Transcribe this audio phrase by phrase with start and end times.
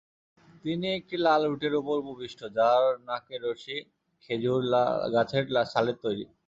[0.65, 3.77] তিনি একটি লাল উটের উপর উপবিষ্ট—যার নাকের রশি
[4.23, 4.61] খেজুর
[5.13, 6.25] গাছের ছালের তৈরি।